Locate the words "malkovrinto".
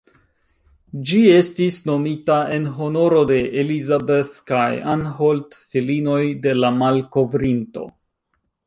6.83-7.89